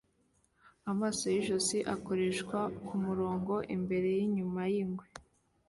[0.91, 5.07] Amaso yijisho akoreshwa kumugore imbere yinyuma yingwe